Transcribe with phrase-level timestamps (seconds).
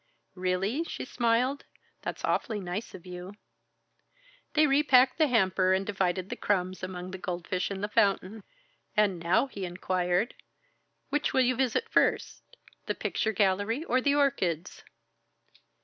[0.33, 1.65] "Really?" she smiled.
[2.01, 3.33] "That's awfully nice of you!"
[4.53, 8.41] They repacked the hamper and divided the crumbs among the goldfish in the fountain.
[8.97, 10.33] "And now," he inquired,
[11.09, 12.41] "which will you visit first
[12.87, 14.83] the picture gallery or the orchids?"